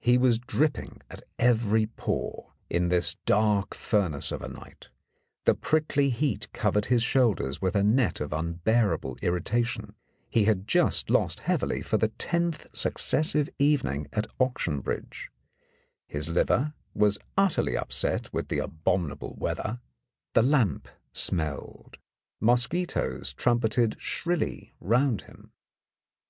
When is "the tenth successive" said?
11.96-13.48